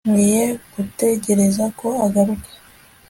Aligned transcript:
nkwiye 0.07 0.43
gutegereza 0.73 1.65
ko 1.79 1.87
agaruka 2.05 2.49